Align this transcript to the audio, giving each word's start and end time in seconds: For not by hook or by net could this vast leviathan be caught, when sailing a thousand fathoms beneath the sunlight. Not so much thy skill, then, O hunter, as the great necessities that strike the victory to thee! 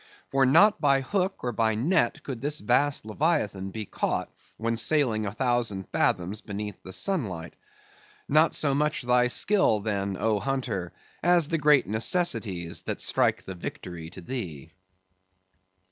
For 0.31 0.47
not 0.47 0.81
by 0.81 1.01
hook 1.01 1.43
or 1.43 1.51
by 1.51 1.75
net 1.75 2.23
could 2.23 2.41
this 2.41 2.59
vast 2.59 3.05
leviathan 3.05 3.69
be 3.69 3.85
caught, 3.85 4.33
when 4.57 4.75
sailing 4.75 5.27
a 5.27 5.31
thousand 5.31 5.89
fathoms 5.89 6.41
beneath 6.41 6.81
the 6.81 6.91
sunlight. 6.91 7.55
Not 8.27 8.55
so 8.55 8.73
much 8.73 9.03
thy 9.03 9.27
skill, 9.27 9.79
then, 9.79 10.17
O 10.19 10.39
hunter, 10.39 10.91
as 11.21 11.49
the 11.49 11.59
great 11.59 11.85
necessities 11.85 12.81
that 12.81 12.99
strike 12.99 13.43
the 13.45 13.53
victory 13.53 14.09
to 14.09 14.21
thee! 14.21 14.71